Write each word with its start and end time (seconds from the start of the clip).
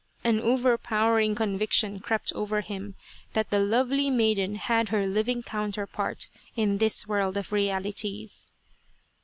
An 0.23 0.39
overpowering 0.39 1.35
conviction 1.35 1.99
crept 1.99 2.33
over 2.33 2.61
him 2.61 2.95
that 3.33 3.51
the 3.51 3.59
lovely 3.59 4.09
maiden 4.09 4.55
had 4.55 4.89
her 4.89 5.05
living 5.05 5.43
counterpart 5.43 6.27
in 6.55 6.79
this 6.79 7.07
world 7.07 7.37
of 7.37 7.51
realities. 7.51 8.49